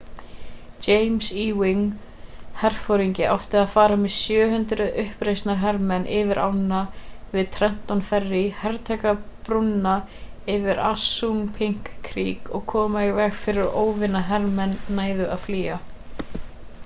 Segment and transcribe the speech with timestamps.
[0.85, 1.81] james ewing
[2.61, 6.79] herforingi átti að fara með 700 uppreisnarhermenn yfir ána
[7.35, 9.13] við trenton ferry hertaka
[9.49, 9.93] brúna
[10.55, 15.77] yfir assunpink creek og koma í veg fyrir að óvinahermenn næðu að flýja